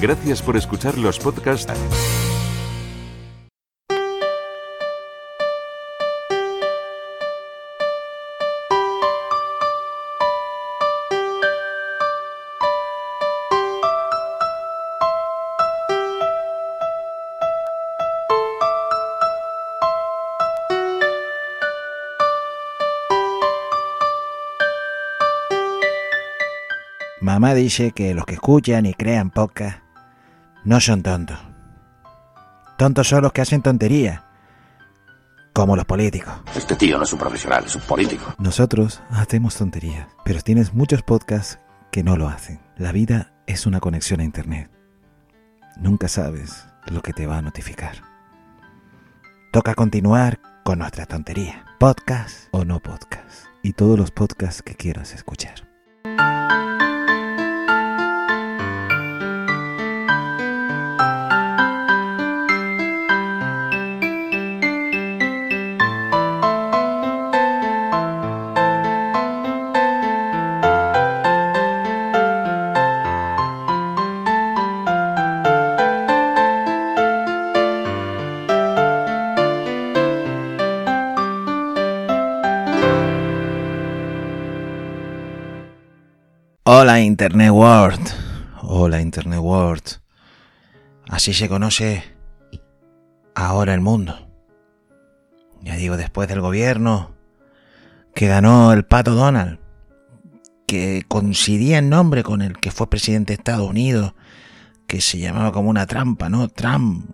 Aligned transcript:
Gracias 0.00 0.42
por 0.42 0.58
escuchar 0.58 0.98
los 0.98 1.18
podcasts. 1.18 1.72
Mamá 27.20 27.54
dice 27.54 27.92
que 27.92 28.14
los 28.14 28.26
que 28.26 28.34
escuchan 28.34 28.84
y 28.86 28.94
crean 28.94 29.30
podcast 29.30 29.85
no 30.66 30.80
son 30.80 31.02
tontos. 31.02 31.38
Tontos 32.76 33.08
son 33.08 33.22
los 33.22 33.32
que 33.32 33.40
hacen 33.40 33.62
tonterías, 33.62 34.20
como 35.54 35.76
los 35.76 35.86
políticos. 35.86 36.34
Este 36.54 36.74
tío 36.74 36.98
no 36.98 37.04
es 37.04 37.12
un 37.12 37.20
profesional, 37.20 37.64
es 37.64 37.76
un 37.76 37.82
político. 37.82 38.34
Nosotros 38.38 39.00
hacemos 39.10 39.54
tonterías, 39.56 40.08
pero 40.24 40.40
tienes 40.40 40.74
muchos 40.74 41.02
podcasts 41.02 41.60
que 41.92 42.02
no 42.02 42.16
lo 42.16 42.28
hacen. 42.28 42.60
La 42.76 42.92
vida 42.92 43.32
es 43.46 43.64
una 43.64 43.80
conexión 43.80 44.20
a 44.20 44.24
Internet. 44.24 44.70
Nunca 45.76 46.08
sabes 46.08 46.66
lo 46.86 47.00
que 47.00 47.12
te 47.12 47.26
va 47.26 47.38
a 47.38 47.42
notificar. 47.42 48.02
Toca 49.52 49.74
continuar 49.74 50.40
con 50.64 50.80
nuestra 50.80 51.06
tontería. 51.06 51.64
Podcast 51.78 52.48
o 52.50 52.64
no 52.64 52.80
podcast. 52.80 53.46
Y 53.62 53.72
todos 53.72 53.96
los 53.98 54.10
podcasts 54.10 54.62
que 54.62 54.74
quieras 54.74 55.14
escuchar. 55.14 55.65
Hola 86.78 87.00
Internet 87.00 87.52
World. 87.52 88.06
Hola 88.60 89.00
Internet 89.00 89.40
World. 89.40 89.98
Así 91.08 91.32
se 91.32 91.48
conoce 91.48 92.04
ahora 93.34 93.72
el 93.72 93.80
mundo. 93.80 94.28
Ya 95.62 95.76
digo, 95.76 95.96
después 95.96 96.28
del 96.28 96.42
gobierno 96.42 97.14
que 98.14 98.26
ganó 98.26 98.74
el 98.74 98.84
pato 98.84 99.14
Donald, 99.14 99.58
que 100.66 101.06
coincidía 101.08 101.78
en 101.78 101.88
nombre 101.88 102.22
con 102.22 102.42
el 102.42 102.58
que 102.58 102.70
fue 102.70 102.90
presidente 102.90 103.32
de 103.32 103.38
Estados 103.38 103.70
Unidos, 103.70 104.12
que 104.86 105.00
se 105.00 105.18
llamaba 105.18 105.52
como 105.52 105.70
una 105.70 105.86
trampa, 105.86 106.28
¿no? 106.28 106.46
Trump. 106.48 107.08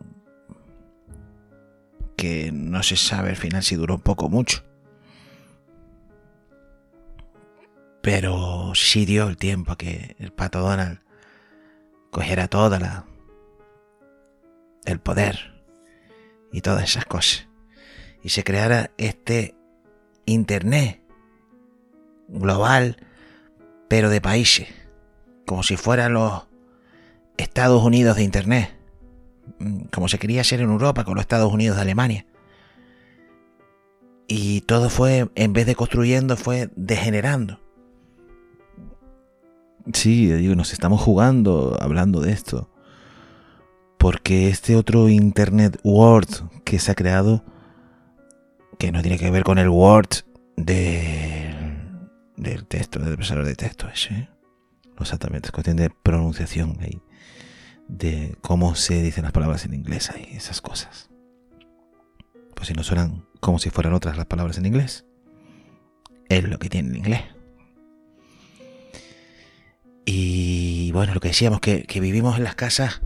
Que 2.17 2.51
no 2.53 2.83
se 2.83 2.97
sabe 2.97 3.31
al 3.31 3.37
final 3.37 3.63
si 3.63 3.77
duró 3.77 3.99
poco 3.99 4.27
o 4.27 4.29
mucho. 4.29 4.65
Pero 8.03 8.73
sí 8.75 9.05
dio 9.07 9.29
el 9.29 9.37
tiempo 9.37 9.73
a 9.73 9.79
que 9.79 10.17
el 10.19 10.33
pato 10.33 10.61
Donald 10.61 10.99
cogiera 12.11 12.49
toda 12.49 12.79
la. 12.79 13.07
el 14.85 15.01
poder 15.01 15.65
y 16.53 16.61
todas 16.61 16.85
esas 16.85 17.05
cosas. 17.07 17.49
Y 18.23 18.29
se 18.31 18.45
creara 18.45 18.91
este 18.99 19.57
Internet 20.27 21.01
global, 22.29 22.97
pero 23.89 24.11
de 24.11 24.21
países. 24.21 24.69
Como 25.47 25.63
si 25.63 25.77
fueran 25.77 26.15
los 26.15 26.47
Estados 27.37 27.83
Unidos 27.83 28.17
de 28.17 28.25
Internet. 28.25 28.77
Como 29.93 30.09
se 30.09 30.19
quería 30.19 30.43
hacer 30.43 30.61
en 30.61 30.71
Europa 30.71 31.05
con 31.05 31.15
los 31.15 31.23
Estados 31.23 31.53
Unidos 31.53 31.77
de 31.77 31.83
Alemania. 31.83 32.27
Y 34.29 34.63
todo 34.63 34.89
fue, 34.89 35.31
en 35.35 35.53
vez 35.53 35.67
de 35.67 35.75
construyendo, 35.75 36.37
fue 36.37 36.71
degenerando. 36.75 37.62
Sí, 39.93 40.31
digo, 40.31 40.55
nos 40.55 40.73
estamos 40.73 41.01
jugando 41.01 41.77
hablando 41.81 42.21
de 42.21 42.33
esto. 42.33 42.71
Porque 43.99 44.49
este 44.49 44.77
otro 44.77 45.09
Internet 45.09 45.79
Word 45.85 46.29
que 46.65 46.79
se 46.79 46.91
ha 46.91 46.95
creado, 46.95 47.45
que 48.79 48.93
no 48.93 49.03
tiene 49.03 49.19
que 49.19 49.31
ver 49.31 49.45
con 49.45 49.59
el 49.59 49.69
Word 49.69 50.25
de, 50.57 51.55
del 52.37 52.67
texto, 52.67 52.99
del 52.99 53.15
procesador 53.15 53.45
de 53.45 53.55
texto 53.55 53.89
ese. 53.89 54.15
¿eh? 54.15 54.29
Exactamente, 54.99 55.49
es 55.49 55.53
cuestión 55.53 55.77
de 55.77 55.91
pronunciación 55.91 56.79
ahí. 56.81 57.01
De 57.89 58.37
cómo 58.41 58.75
se 58.75 59.03
dicen 59.03 59.25
las 59.25 59.33
palabras 59.33 59.65
en 59.65 59.75
inglés 59.75 60.11
ahí, 60.11 60.29
esas 60.33 60.61
cosas. 60.61 61.11
Pues 62.55 62.69
si 62.69 62.75
no 62.75 62.83
suenan 62.83 63.25
como 63.43 63.59
si 63.59 63.71
fueran 63.71 63.93
otras 63.93 64.17
las 64.17 64.27
palabras 64.27 64.57
en 64.59 64.67
inglés. 64.67 65.05
Es 66.29 66.45
lo 66.45 66.59
que 66.59 66.69
tiene 66.69 66.91
el 66.91 66.97
inglés. 66.97 67.23
Y 70.93 70.95
bueno, 70.95 71.15
lo 71.15 71.21
que 71.21 71.29
decíamos, 71.29 71.61
que, 71.61 71.85
que, 71.85 72.01
vivimos 72.01 72.37
en 72.37 72.45
las 72.45 72.55
casas 72.55 73.01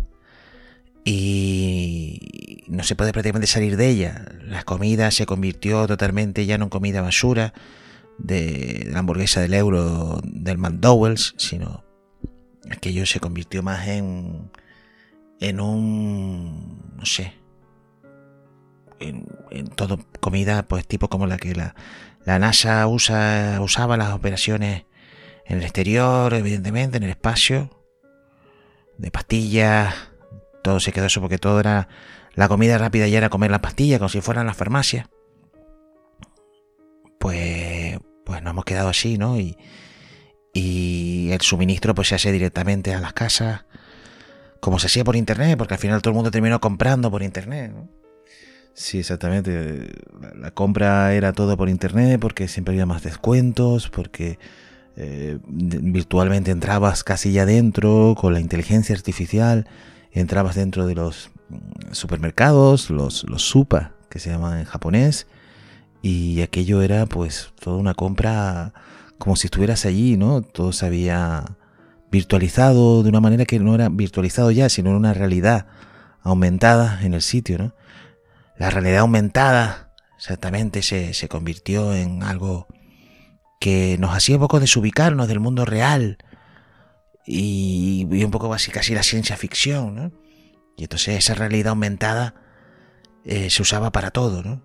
y 1.05 2.65
no 2.67 2.83
se 2.83 2.97
puede 2.97 3.13
prácticamente 3.13 3.47
salir 3.47 3.77
de 3.77 3.89
ella. 3.89 4.25
La 4.43 4.65
comida 4.65 5.13
se 5.13 5.25
convirtió 5.25 5.87
totalmente 5.87 6.47
ya 6.47 6.59
no 6.59 6.65
en 6.65 6.71
comida 6.71 7.01
basura 7.01 7.55
de 8.19 8.89
la 8.91 8.99
hamburguesa 8.99 9.41
del 9.41 9.55
euro 9.55 10.21
del 10.25 10.59
McDowell's, 10.59 11.37
sino 11.39 11.85
aquello 12.73 13.07
se 13.07 13.21
convirtió 13.21 13.63
más 13.63 13.87
en, 13.87 14.51
en 15.39 15.61
un, 15.61 16.97
no 16.97 17.07
sé, 17.07 17.35
en, 18.99 19.29
en 19.53 19.69
todo 19.69 20.01
comida 20.19 20.67
pues 20.67 20.89
tipo 20.89 21.07
como 21.09 21.29
la 21.29 21.37
que 21.37 21.55
la, 21.55 21.77
la 22.25 22.41
NASA 22.41 22.85
usa, 22.89 23.61
usaba 23.61 23.97
las 23.97 24.13
operaciones 24.13 24.87
en 25.45 25.59
el 25.59 25.63
exterior, 25.63 26.35
evidentemente, 26.35 26.97
en 26.97 27.05
el 27.05 27.11
espacio, 27.11 27.76
de 28.99 29.11
pastillas, 29.11 29.95
todo 30.63 30.81
se 30.81 30.93
quedó 30.93 31.07
eso 31.07 31.21
porque 31.21 31.39
todo 31.39 31.61
era 31.61 31.89
la 32.35 32.49
comida 32.49 32.79
rápida 32.79 33.09
ya 33.09 33.19
era 33.19 33.31
comer 33.31 33.51
las 33.51 33.61
pastillas 33.61 33.99
como 33.99 34.09
si 34.09 34.21
fueran 34.21 34.47
las 34.47 34.57
farmacias. 34.57 35.09
Pues, 37.19 37.99
pues 38.25 38.43
nos 38.43 38.51
hemos 38.51 38.65
quedado 38.65 38.89
así, 38.89 39.19
¿no? 39.19 39.39
Y, 39.39 39.57
y 40.53 41.31
el 41.33 41.41
suministro 41.41 41.95
pues 41.95 42.09
se 42.09 42.15
hace 42.15 42.33
directamente 42.33 42.95
a 42.95 43.01
las 43.01 43.13
casas, 43.13 43.65
como 44.61 44.79
se 44.79 44.87
hacía 44.87 45.05
por 45.05 45.17
internet, 45.17 45.59
porque 45.59 45.75
al 45.75 45.81
final 45.81 46.01
todo 46.03 46.13
el 46.13 46.17
mundo 46.17 46.31
terminó 46.31 46.61
comprando 46.61 47.11
por 47.11 47.23
internet. 47.23 47.73
¿no? 47.75 47.89
Sí, 48.75 48.99
exactamente. 48.99 49.91
La 50.35 50.51
compra 50.51 51.15
era 51.15 51.33
todo 51.33 51.57
por 51.57 51.69
internet 51.69 52.21
porque 52.21 52.49
siempre 52.49 52.73
había 52.73 52.87
más 52.87 53.03
descuentos, 53.03 53.89
porque 53.89 54.39
eh, 54.97 55.39
virtualmente 55.47 56.51
entrabas 56.51 57.05
casi 57.05 57.33
ya 57.33 57.45
dentro 57.45 58.15
con 58.19 58.33
la 58.33 58.41
inteligencia 58.41 58.95
artificial, 58.95 59.69
entrabas 60.11 60.57
dentro 60.57 60.87
de 60.87 60.95
los 60.95 61.31
supermercados, 61.93 62.91
los, 62.91 63.25
los 63.25 63.43
supa, 63.43 63.93
que 64.09 64.19
se 64.19 64.31
llaman 64.31 64.59
en 64.61 64.65
japonés, 64.65 65.27
y 66.03 66.41
aquello 66.41 66.81
era 66.83 67.07
pues 67.07 67.53
toda 67.61 67.77
una 67.77 67.95
compra 67.95 68.73
como 69.19 69.37
si 69.37 69.49
estuvieras 69.49 69.85
allí, 69.85 70.17
¿no? 70.17 70.41
Todo 70.43 70.73
se 70.73 70.87
había 70.87 71.45
virtualizado 72.11 73.03
de 73.03 73.09
una 73.09 73.21
manera 73.21 73.45
que 73.45 73.59
no 73.59 73.75
era 73.75 73.89
virtualizado 73.89 74.51
ya, 74.51 74.69
sino 74.69 74.97
una 74.97 75.13
realidad 75.13 75.67
aumentada 76.23 77.01
en 77.03 77.15
el 77.15 77.23
sitio, 77.23 77.59
¿no? 77.59 77.75
La 78.57 78.71
realidad 78.71 79.01
aumentada 79.01 79.93
exactamente 80.17 80.81
se, 80.83 81.13
se 81.13 81.29
convirtió 81.29 81.95
en 81.95 82.23
algo 82.23 82.67
que 83.59 83.97
nos 83.99 84.15
hacía 84.15 84.37
un 84.37 84.43
poco 84.43 84.61
desubicarnos 84.61 85.29
del 85.29 85.41
mundo 85.41 85.65
real 85.65 86.19
y, 87.27 88.07
un 88.25 88.31
poco 88.31 88.53
así 88.53 88.71
casi 88.71 88.95
la 88.95 89.03
ciencia 89.03 89.37
ficción, 89.37 89.95
¿no? 89.95 90.13
Y 90.77 90.85
entonces 90.85 91.17
esa 91.17 91.35
realidad 91.35 91.71
aumentada 91.71 92.35
eh, 93.25 93.51
se 93.51 93.63
usaba 93.63 93.91
para 93.93 94.11
todo, 94.11 94.43
¿no? 94.43 94.63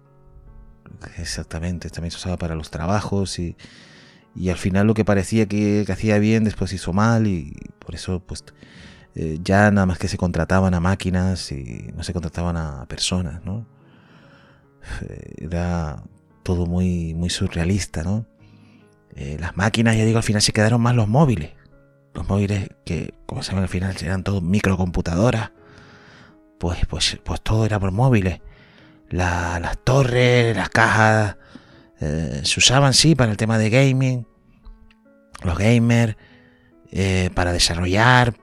Exactamente, 1.18 1.90
también 1.90 2.12
se 2.12 2.18
usaba 2.18 2.38
para 2.38 2.56
los 2.56 2.70
trabajos 2.70 3.40
y, 3.40 3.56
y 4.36 4.50
al 4.50 4.58
final 4.58 4.88
lo 4.88 4.94
que 4.94 5.06
parecía 5.06 5.48
que, 5.48 5.86
hacía 5.90 6.20
bien 6.20 6.44
después 6.44 6.74
hizo 6.74 6.94
mal 6.94 7.28
y 7.28 7.54
por 7.80 7.96
eso 7.96 8.20
pues 8.20 8.44
eh, 9.16 9.40
ya 9.44 9.72
nada 9.72 9.86
más 9.86 9.98
que 9.98 10.08
se 10.08 10.18
contrataban 10.18 10.74
a 10.74 10.80
máquinas 10.80 11.52
y 11.52 11.92
no 11.96 12.04
se 12.04 12.14
contrataban 12.14 12.58
a 12.58 12.86
personas, 12.86 13.44
¿no? 13.44 13.66
Era 15.38 16.04
todo 16.44 16.66
muy, 16.66 17.14
muy 17.14 17.30
surrealista, 17.30 18.04
¿no? 18.04 18.26
Eh, 19.16 19.38
las 19.40 19.58
máquinas, 19.58 19.98
ya 19.98 20.06
digo, 20.06 20.18
al 20.18 20.24
final 20.24 20.42
se 20.42 20.54
quedaron 20.54 20.82
más 20.82 20.96
los 20.96 21.08
móviles. 21.08 21.52
los 22.14 22.28
móviles 22.28 22.70
que, 22.86 23.14
como 23.26 23.44
saben, 23.44 23.64
al 23.64 23.70
final 23.70 23.96
eran 24.02 24.24
todos 24.24 24.44
microcomputadoras, 24.44 25.52
pues, 26.60 26.86
pues, 26.88 27.20
pues 27.24 27.42
todo 27.42 27.66
era 27.66 27.80
por 27.80 27.92
móviles. 27.92 28.42
las 29.10 29.78
torres, 29.84 30.56
las 30.56 30.70
cajas, 30.70 31.38
eh, 32.02 32.42
se 32.44 32.60
usaban, 32.60 32.94
sí, 32.94 33.16
para 33.16 33.32
el 33.32 33.38
tema 33.38 33.58
de 33.58 33.70
gaming, 33.70 34.26
los 35.44 35.58
gamers, 35.58 36.16
eh, 36.92 37.30
para 37.34 37.54
desarrollar, 37.54 38.36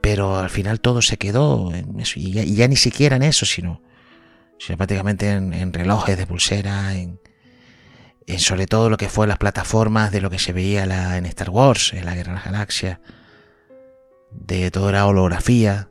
pero 0.00 0.38
al 0.38 0.50
final 0.50 0.80
todo 0.80 1.02
se 1.02 1.18
quedó 1.18 1.72
en 1.74 2.00
eso, 2.00 2.18
y 2.18 2.32
ya, 2.32 2.68
ni 2.68 2.76
siquiera 2.76 3.16
en 3.16 3.22
eso, 3.22 3.46
sino, 3.46 3.82
sino 4.58 4.76
prácticamente 4.78 5.30
en, 5.30 5.72
relojes 5.72 6.16
de 6.16 6.26
pulsera, 6.26 6.94
en, 6.94 7.20
sobre 8.38 8.66
todo 8.66 8.90
lo 8.90 8.96
que 8.96 9.08
fue 9.08 9.26
las 9.26 9.38
plataformas 9.38 10.12
de 10.12 10.20
lo 10.20 10.30
que 10.30 10.38
se 10.38 10.52
veía 10.52 10.84
en 11.16 11.26
Star 11.26 11.50
Wars, 11.50 11.92
en 11.92 12.04
la 12.04 12.14
Guerra 12.14 12.32
de 12.32 12.36
las 12.36 12.44
Galaxias, 12.44 12.98
de 14.30 14.70
toda 14.70 14.92
la 14.92 15.06
holografía, 15.06 15.88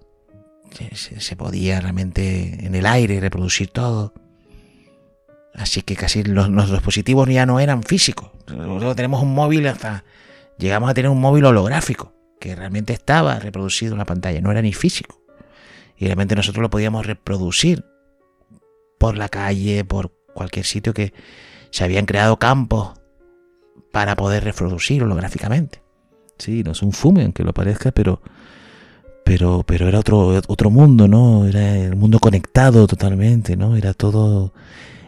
se, 0.93 1.35
podía 1.35 1.81
realmente 1.81 2.65
en 2.65 2.75
el 2.75 2.85
aire 2.85 3.19
reproducir 3.19 3.69
todo. 3.69 4.13
Así 5.53 5.81
que 5.81 5.95
casi 5.95 6.23
los, 6.23 6.71
dispositivos 6.71 7.27
ya 7.27 7.45
no 7.45 7.59
eran 7.59 7.83
físicos. 7.83 8.31
Nosotros 8.47 8.95
tenemos 8.95 9.21
un 9.21 9.33
móvil 9.33 9.67
hasta. 9.67 10.03
Llegamos 10.57 10.89
a 10.89 10.93
tener 10.93 11.09
un 11.09 11.19
móvil 11.19 11.45
holográfico, 11.45 12.13
que 12.39 12.55
realmente 12.55 12.93
estaba 12.93 13.39
reproducido 13.39 13.93
en 13.93 13.97
la 13.97 14.05
pantalla, 14.05 14.41
no 14.41 14.51
era 14.51 14.61
ni 14.61 14.73
físico. 14.73 15.21
Y 15.97 16.05
realmente 16.05 16.35
nosotros 16.35 16.61
lo 16.61 16.69
podíamos 16.69 17.05
reproducir 17.05 17.83
por 18.97 19.17
la 19.17 19.29
calle, 19.29 19.83
por 19.83 20.13
cualquier 20.33 20.65
sitio 20.65 20.93
que 20.93 21.13
se 21.71 21.83
habían 21.83 22.05
creado 22.05 22.37
campos 22.37 22.91
para 23.91 24.15
poder 24.15 24.43
reproducir 24.43 25.03
holográficamente. 25.03 25.81
Sí, 26.37 26.63
no 26.63 26.71
es 26.71 26.81
un 26.81 26.91
fume, 26.91 27.23
aunque 27.23 27.43
lo 27.43 27.53
parezca, 27.53 27.91
pero, 27.91 28.21
pero, 29.23 29.63
pero 29.65 29.87
era 29.87 29.99
otro, 29.99 30.41
otro 30.47 30.69
mundo, 30.69 31.07
¿no? 31.07 31.45
Era 31.45 31.77
el 31.77 31.95
mundo 31.95 32.19
conectado 32.19 32.87
totalmente, 32.87 33.55
¿no? 33.55 33.75
Era 33.75 33.93
todo 33.93 34.53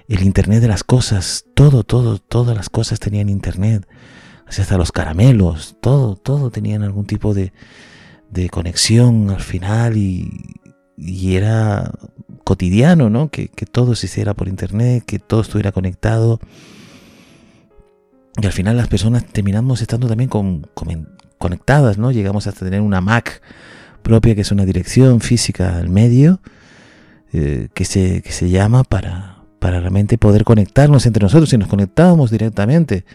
el 0.07 0.23
Internet 0.23 0.61
de 0.61 0.67
las 0.67 0.83
cosas, 0.83 1.45
todo, 1.53 1.83
todo, 1.83 2.19
todas 2.19 2.55
las 2.55 2.69
cosas 2.69 2.99
tenían 2.99 3.29
Internet, 3.29 3.87
hasta 4.45 4.77
los 4.77 4.91
caramelos, 4.91 5.77
todo, 5.81 6.15
todo 6.15 6.51
tenían 6.51 6.83
algún 6.83 7.05
tipo 7.05 7.33
de, 7.33 7.53
de 8.29 8.49
conexión 8.49 9.31
al 9.31 9.41
final 9.41 9.97
y, 9.97 10.29
y 10.97 11.35
era 11.35 11.91
cotidiano, 12.43 13.09
¿no? 13.09 13.29
Que, 13.29 13.47
que, 13.47 13.65
todo 13.65 13.95
se 13.95 14.07
hiciera 14.07 14.33
por 14.33 14.47
Internet, 14.47 15.03
que 15.05 15.19
todo 15.19 15.41
estuviera 15.41 15.71
conectado. 15.71 16.39
Y 18.41 18.45
al 18.45 18.51
final 18.51 18.77
las 18.77 18.87
personas 18.87 19.25
terminamos 19.25 19.81
estando 19.81 20.07
también 20.07 20.29
con, 20.29 20.67
conectadas, 21.37 21.97
¿no? 21.97 22.11
Llegamos 22.11 22.47
hasta 22.47 22.65
tener 22.65 22.81
una 22.81 23.01
Mac 23.01 23.41
propia, 24.01 24.35
que 24.35 24.41
es 24.41 24.51
una 24.51 24.65
dirección 24.65 25.21
física 25.21 25.77
al 25.77 25.89
medio, 25.89 26.41
eh, 27.31 27.69
que, 27.73 27.85
se, 27.85 28.21
que 28.21 28.31
se 28.31 28.49
llama 28.49 28.83
para, 28.83 29.43
para 29.59 29.79
realmente 29.79 30.17
poder 30.17 30.43
conectarnos 30.43 31.05
entre 31.05 31.23
nosotros 31.23 31.53
y 31.53 31.57
nos 31.57 31.69
conectábamos 31.69 32.31
directamente 32.31 33.05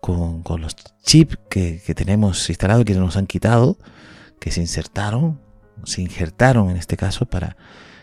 con, 0.00 0.42
los 0.60 0.76
chips 1.02 1.38
que, 1.48 1.80
tenemos 1.94 2.48
instalados 2.48 2.84
que 2.84 2.94
nos 2.94 3.16
han 3.16 3.26
quitado, 3.26 3.78
que 4.40 4.50
se 4.50 4.60
insertaron, 4.60 5.40
se 5.84 6.02
injertaron 6.02 6.70
en 6.70 6.76
este 6.76 6.96
caso 6.96 7.26
para 7.26 7.56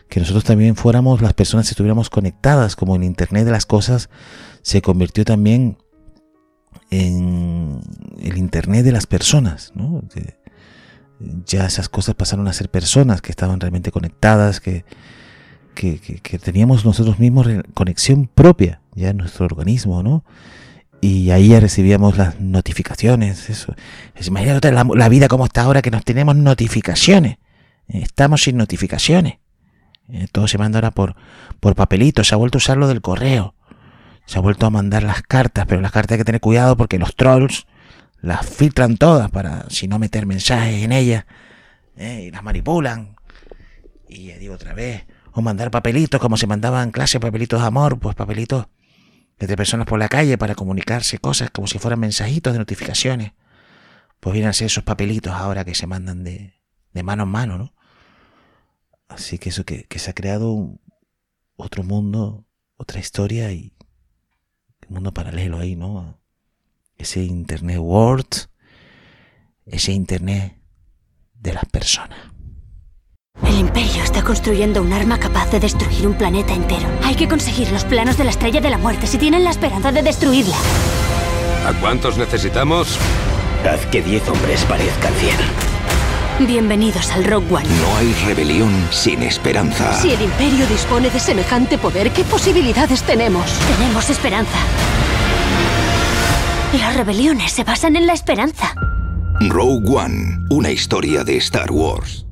que 0.09 0.19
nosotros 0.19 0.43
también 0.43 0.75
fuéramos 0.75 1.21
las 1.21 1.33
personas 1.33 1.69
estuviéramos 1.69 2.09
conectadas, 2.09 2.75
como 2.75 2.95
en 2.95 3.03
Internet 3.03 3.45
de 3.45 3.51
las 3.51 3.65
Cosas 3.65 4.09
se 4.61 4.81
convirtió 4.81 5.25
también 5.25 5.77
en 6.91 7.81
el 8.19 8.37
Internet 8.37 8.85
de 8.85 8.91
las 8.91 9.07
personas, 9.07 9.73
ya 11.45 11.65
esas 11.65 11.89
cosas 11.89 12.15
pasaron 12.15 12.47
a 12.47 12.53
ser 12.53 12.69
personas 12.69 13.21
que 13.21 13.31
estaban 13.31 13.59
realmente 13.59 13.91
conectadas, 13.91 14.59
que, 14.59 14.83
que, 15.73 16.39
teníamos 16.39 16.85
nosotros 16.85 17.19
mismos 17.19 17.47
conexión 17.73 18.27
propia 18.27 18.81
ya 18.93 19.09
en 19.09 19.17
nuestro 19.17 19.45
organismo, 19.45 20.03
¿no? 20.03 20.23
Y 21.01 21.29
ahí 21.31 21.49
ya 21.49 21.59
recibíamos 21.59 22.17
las 22.17 22.39
notificaciones, 22.39 23.49
eso. 23.49 23.75
Imagínate 24.25 24.71
la 24.71 25.09
vida 25.09 25.27
como 25.27 25.45
está 25.45 25.63
ahora 25.63 25.81
que 25.81 25.91
nos 25.91 26.03
tenemos 26.03 26.35
notificaciones. 26.35 27.37
Estamos 27.87 28.41
sin 28.43 28.57
notificaciones. 28.57 29.35
Eh, 30.09 30.27
todo 30.31 30.47
se 30.47 30.57
manda 30.57 30.79
ahora 30.79 30.91
por, 30.91 31.15
por 31.59 31.75
papelito. 31.75 32.23
Se 32.23 32.35
ha 32.35 32.37
vuelto 32.37 32.57
a 32.57 32.59
usar 32.59 32.77
lo 32.77 32.87
del 32.87 33.01
correo. 33.01 33.55
Se 34.25 34.37
ha 34.37 34.41
vuelto 34.41 34.65
a 34.65 34.69
mandar 34.69 35.03
las 35.03 35.21
cartas, 35.21 35.65
pero 35.67 35.81
las 35.81 35.91
cartas 35.91 36.13
hay 36.13 36.19
que 36.19 36.25
tener 36.25 36.41
cuidado 36.41 36.75
porque 36.75 36.97
los 36.97 37.15
trolls 37.15 37.67
las 38.21 38.45
filtran 38.45 38.97
todas 38.97 39.29
para 39.29 39.69
si 39.69 39.87
no 39.87 39.99
meter 39.99 40.25
mensajes 40.25 40.83
en 40.83 40.91
ellas 40.91 41.25
eh, 41.95 42.25
y 42.27 42.31
las 42.31 42.43
manipulan. 42.43 43.15
Y 44.09 44.27
ya 44.27 44.37
digo 44.37 44.55
otra 44.55 44.73
vez, 44.73 45.05
o 45.31 45.41
mandar 45.41 45.69
papelitos 45.69 46.19
como 46.19 46.37
se 46.37 46.47
mandaban 46.47 46.85
en 46.85 46.91
clase, 46.91 47.19
papelitos 47.19 47.61
de 47.61 47.67
amor, 47.67 47.99
pues 47.99 48.15
papelitos 48.15 48.67
entre 49.37 49.57
personas 49.57 49.85
por 49.85 49.99
la 49.99 50.07
calle 50.07 50.37
para 50.37 50.55
comunicarse 50.55 51.19
cosas 51.19 51.51
como 51.51 51.67
si 51.67 51.77
fueran 51.77 51.99
mensajitos 51.99 52.53
de 52.53 52.59
notificaciones. 52.59 53.33
Pues 54.19 54.33
vienen 54.33 54.49
a 54.49 54.53
ser 54.53 54.67
esos 54.67 54.83
papelitos 54.83 55.33
ahora 55.33 55.65
que 55.65 55.75
se 55.75 55.85
mandan 55.85 56.23
de, 56.23 56.55
de 56.93 57.03
mano 57.03 57.23
en 57.23 57.29
mano, 57.29 57.57
¿no? 57.57 57.74
Así 59.15 59.37
que 59.37 59.47
eso, 59.47 59.63
que, 59.63 59.85
que 59.85 59.97
se 59.97 60.11
ha 60.11 60.13
creado 60.13 60.77
otro 61.55 61.83
mundo, 61.83 62.45
otra 62.75 62.99
historia 62.99 63.49
y 63.53 63.73
un 64.89 64.95
mundo 64.95 65.13
paralelo 65.13 65.57
ahí, 65.57 65.77
¿no? 65.77 66.19
Ese 66.97 67.23
Internet 67.23 67.79
World, 67.79 68.49
ese 69.65 69.93
Internet 69.93 70.59
de 71.33 71.53
las 71.53 71.65
personas. 71.65 72.19
El 73.47 73.57
Imperio 73.57 74.03
está 74.03 74.21
construyendo 74.21 74.81
un 74.81 74.91
arma 74.91 75.17
capaz 75.17 75.49
de 75.49 75.61
destruir 75.61 76.07
un 76.07 76.17
planeta 76.17 76.53
entero. 76.53 76.87
Hay 77.03 77.15
que 77.15 77.29
conseguir 77.29 77.71
los 77.71 77.85
planos 77.85 78.17
de 78.17 78.25
la 78.25 78.31
Estrella 78.31 78.59
de 78.59 78.69
la 78.69 78.77
Muerte 78.77 79.07
si 79.07 79.17
tienen 79.17 79.45
la 79.45 79.51
esperanza 79.51 79.93
de 79.93 80.03
destruirla. 80.03 80.57
¿A 81.65 81.73
cuántos 81.79 82.17
necesitamos? 82.17 82.99
Haz 83.65 83.85
que 83.87 84.01
diez 84.01 84.27
hombres 84.27 84.65
parezcan 84.65 85.13
cien. 85.13 85.64
Bienvenidos 86.39 87.11
al 87.11 87.23
Rogue 87.23 87.47
One. 87.49 87.69
No 87.79 87.95
hay 87.95 88.13
rebelión 88.25 88.69
sin 88.91 89.23
esperanza. 89.23 89.93
Si 89.93 90.11
el 90.11 90.21
Imperio 90.21 90.67
dispone 90.67 91.09
de 91.09 91.17
semejante 91.17 91.77
poder, 91.77 92.11
¿qué 92.11 92.25
posibilidades 92.25 93.03
tenemos? 93.03 93.45
Tenemos 93.77 94.09
esperanza. 94.09 94.57
Las 96.77 96.97
rebeliones 96.97 97.53
se 97.53 97.63
basan 97.63 97.95
en 97.95 98.05
la 98.05 98.11
esperanza. 98.11 98.75
Rogue 99.47 99.89
One, 99.89 100.39
una 100.49 100.71
historia 100.71 101.23
de 101.23 101.37
Star 101.37 101.71
Wars. 101.71 102.25